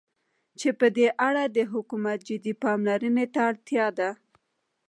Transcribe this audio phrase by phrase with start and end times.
[0.59, 4.09] چې په دې اړه د حكومت جدي پاملرنې ته اړتيا ده.